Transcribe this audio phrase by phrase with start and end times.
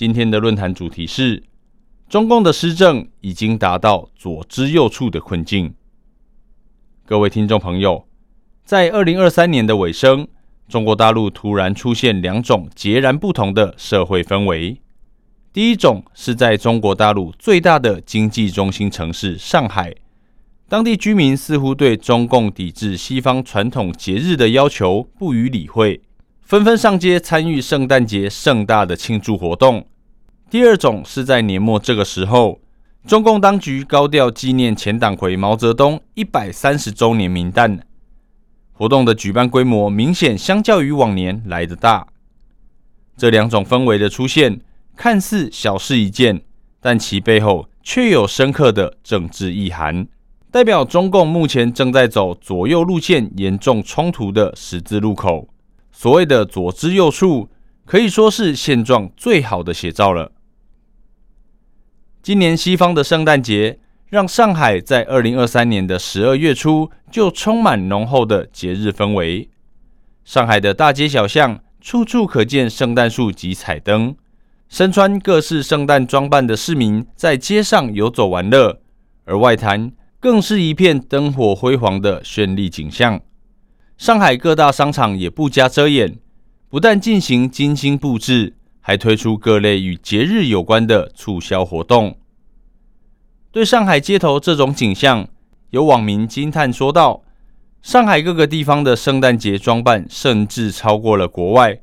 [0.00, 1.42] 今天的论坛主题是：
[2.08, 5.74] 中共的施政已经达到左支右绌的困境。
[7.04, 8.08] 各位听众朋友，
[8.64, 10.26] 在二零二三年的尾声，
[10.66, 14.80] 中国大陆突然出现两种截然不同的社会氛围。
[15.52, 19.94] 第一种是在中国大陆最大的经济中心城市上海。
[20.66, 26.00] 当地居民似乎对中共抵制西方传统节日的要求不予理会，
[26.40, 29.86] 纷纷上街参与圣诞节盛大的庆祝活动。
[30.50, 32.58] 第二种是在年末这个时候，
[33.06, 37.86] 中共当局高调纪念前党魁毛泽东一百三十周年名诞，
[38.72, 42.08] 活动的举办规模明显相较于往年来得大。
[43.16, 44.60] 这两种氛围的出现，
[44.96, 46.42] 看似小事一件，
[46.80, 50.08] 但其背后却有深刻的政治意涵。
[50.50, 55.46] 代表中共目前正在走左右路线严重冲突的十字路口，
[55.92, 57.46] 所谓的左支右绌，
[57.86, 60.32] 可以说是现状最好的写照了。
[62.22, 63.78] 今年西方的圣诞节，
[64.10, 69.48] 让上海在二零二三年的十二月初就充满浓厚的节日氛围。
[70.22, 74.14] 上海的大街小巷，处处可见圣诞树及彩灯，
[74.68, 78.80] 身穿各式圣诞装扮的市民在街上游走玩乐，
[79.24, 79.92] 而外滩。
[80.20, 83.22] 更是一片灯火辉煌的绚丽景象。
[83.96, 86.18] 上海各大商场也不加遮掩，
[86.68, 92.16] 不但进行精心布置，还推出各类与节日有关的促销活动。
[93.52, 95.28] 对上海街头这种景象，
[95.70, 97.22] 有网民惊叹说道
[97.82, 101.80] ：“上海各个地方的圣诞节装扮甚至超过了国外，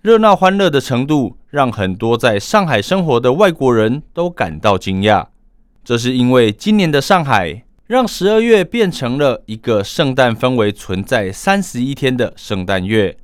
[0.00, 5.26] 热闹欢乐的程度让很多在上海生活的外国人都感到惊讶。”
[5.84, 13.16] 这是因为今年的上海让十二月变成了一个圣诞氛围存在三十一天的圣诞月。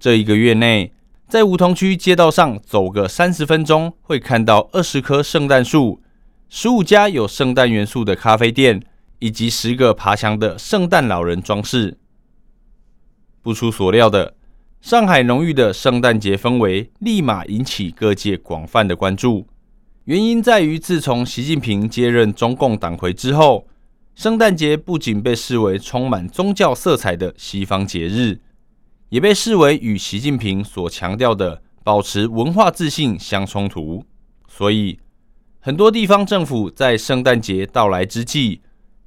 [0.00, 0.92] 这一个月内，
[1.34, 6.00] 在梧桐区街道上走个三十分钟，会看到二十棵圣诞树、
[6.48, 8.80] 十五家有圣诞元素的咖啡店，
[9.18, 11.98] 以及十个爬墙的圣诞老人装饰。
[13.42, 14.36] 不出所料的，
[14.80, 19.48] 上海浓郁的圣诞节氛围立马引起各界广泛的关注。
[20.04, 23.66] 原因在于，自从习近平接任中共党魁之后，
[24.14, 28.38] 圣诞节不仅被视为充满宗教色彩的西方节日，
[29.14, 34.04] 也被视为与习近平所强调的保持文化自信相冲突。
[34.48, 34.98] 所以，
[35.60, 38.60] 很多地方政府在圣诞节到来之际，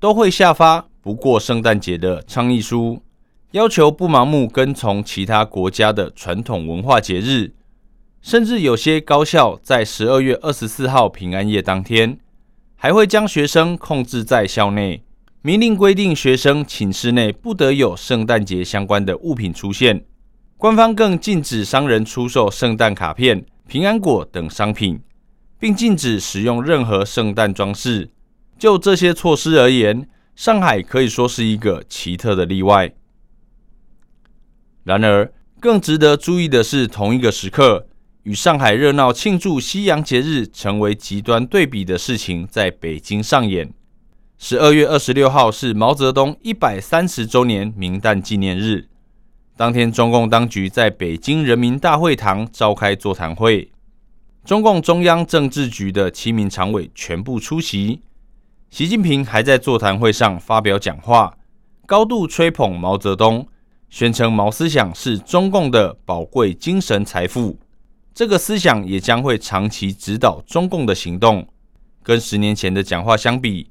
[0.00, 3.00] 都会下发不过圣诞节的倡议书，
[3.52, 7.52] 要求不盲目跟从其他国家的传统文化节日。
[8.20, 12.18] 甚至有些高校在十二月二十四号平安夜当天，
[12.74, 15.04] 还会将学生控制在校内，
[15.44, 20.04] 明令规定学生寝室内不得有圣诞节相关的物品出现。
[20.56, 25.00] 官方更禁止商人出售圣诞卡片、平安果等商品，
[25.58, 28.08] 并禁止使用任何圣诞装饰。
[28.56, 32.92] 就这些措施而言，上海可以说是一个奇特的例外。
[34.84, 37.88] 然而，更值得注意的是，同一个时刻。
[38.22, 43.74] 与上海热闹庆祝西洋节日成为极端对比的事情，在北京上演。
[44.44, 48.88] 十二月二十六号是毛泽东一百三十周年明诞纪念日，
[49.56, 53.70] 当天中共当局在北京人民大会堂召开座谈会，
[54.44, 58.02] 中共中央政治局的七名常委全部出席。
[58.68, 61.38] 习近平还在座谈会上发表讲话，
[61.86, 63.46] 高度吹捧毛泽东，
[63.90, 67.60] 宣称毛思想是中共的宝贵精神财富。
[68.12, 71.46] 这个思想也将会长期指导中共的行动。
[72.02, 73.68] 跟十年前的讲话相比，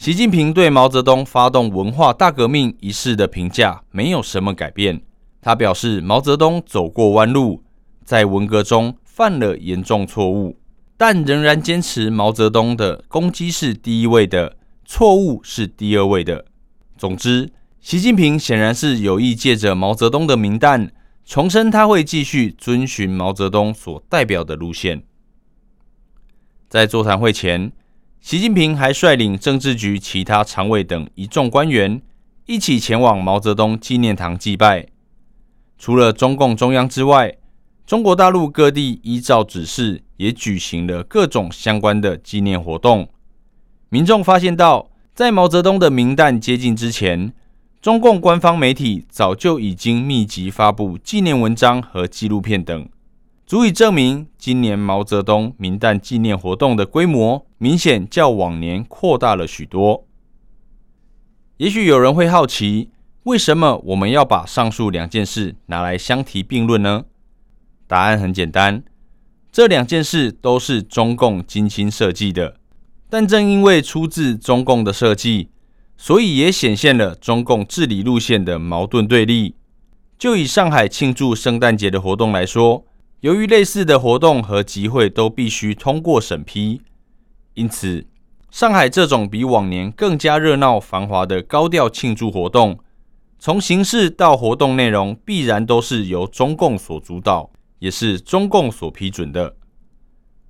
[0.00, 5.02] 习近平对毛泽东发动文化大革命一事的评价没有什么改变。
[5.42, 7.62] 他表示，毛泽东走过弯路，
[8.02, 10.56] 在文革中犯了严重错误，
[10.96, 14.56] 但仍然坚持毛泽东的攻击是第一位的，
[14.86, 16.46] 错误是第二位的。
[16.96, 17.52] 总之，
[17.82, 20.88] 习近平显然是有意借着毛泽东的名旦。
[21.26, 25.02] 重申他会继续遵循毛泽东所代表的路线。
[26.70, 27.70] 在座谈会前，
[28.20, 32.02] 习近平还率领政治局其他常委等一众官员
[32.44, 34.86] 一起前往毛泽东纪念堂祭拜。
[35.78, 37.38] 除了中共中央之外，
[37.86, 43.08] 中国大陆各地依照指示，也举行了各种相关的纪念活动。
[43.88, 47.32] 民众发现到，在毛泽东的名单接近之前，
[47.80, 52.86] 中共官方媒体早就已经密集发布纪念文章和纪录片等，
[53.50, 60.06] 足以证明今年毛泽东名诞纪念活动的规模明显较往年扩大了许多。
[61.56, 62.90] 也许有人会好奇，
[63.24, 67.06] 为什么我们要把上述两件事拿来相提并论呢？
[67.88, 68.84] 答案很简单，
[69.50, 72.54] 这两件事都是中共精心设计的，
[73.08, 75.48] 但正因为出自中共的设计，
[75.96, 79.56] 所以也显现了中共治理路线的矛盾对立。
[80.16, 82.84] 就以上海庆祝圣诞节的活动来说，
[83.20, 86.80] 由于类似的活动和集会都必须通过审批，
[87.54, 88.06] 因此
[88.50, 92.78] 上海这种比往年更加热闹繁华的高调庆祝活动，
[93.38, 97.50] 从形式到活动内容，必然都是由中共所主导。
[97.80, 99.56] 也是中共所批准的。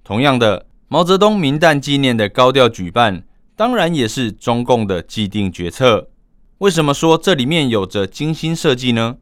[0.02, 3.22] 同样的，毛泽东名诞纪念的高调举办，
[3.54, 6.10] 当然也是中共的既定决策。
[6.58, 9.18] 为什么说这里面有着精心设计呢？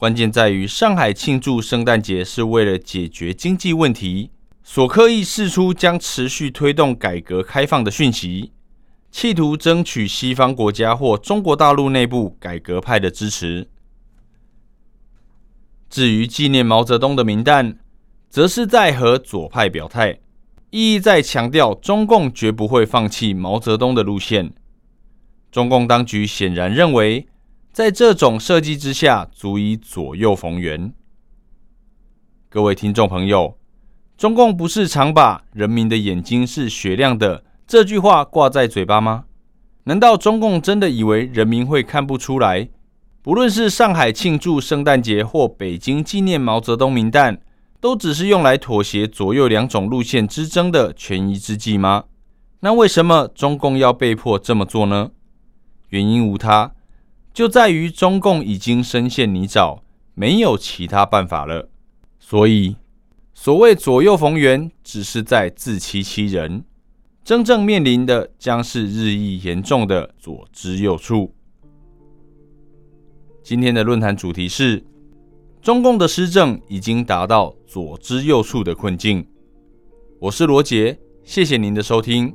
[0.00, 4.30] 关键在于上海庆祝圣诞节是为了解决经济问题，
[4.62, 8.50] 所刻意释出将持续推动改革开放的讯息，
[9.10, 13.68] 企图争取西方国家或中国大陆内部改革派的支持。
[15.90, 17.76] 至于纪念毛泽东的名单，
[18.30, 20.18] 则是在和左派表态，
[20.70, 24.50] 意义在强调中共绝不会放弃毛泽东的路线。
[25.52, 27.26] 中共当局显然认为，
[27.72, 30.92] 在这种设计之下，足以左右逢源。
[32.48, 33.56] 各位听众朋友，
[34.16, 39.26] 中共不是常把“人民的眼睛是雪亮的”这句话挂在嘴巴吗？
[39.84, 42.68] 难道中共真的以为人民会看不出来？
[43.22, 47.40] 不论是上海庆祝圣诞节或北京纪念毛泽东名诞，
[47.80, 52.06] 都只是用来妥协左右两种路线之争的权宜之计吗？
[52.58, 55.12] 那为什么中共要被迫这么做呢？
[55.90, 56.72] 原因无他，
[57.32, 59.80] 就在于中共已经深陷泥沼，
[60.14, 61.70] 没有其他办法了。
[62.18, 62.76] 所以，
[63.32, 66.64] 所谓左右逢源，只是在自欺欺人，
[67.24, 71.30] 真正面临的将是日益严重的左支右绌。
[73.42, 74.84] 今天的论坛主题是：
[75.62, 79.26] 中共的施政已经达到左支右绌的困境。
[80.18, 82.32] 我是罗杰，谢谢您的收听。